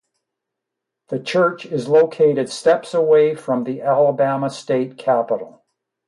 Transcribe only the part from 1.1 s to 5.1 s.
church is located steps away from the Alabama State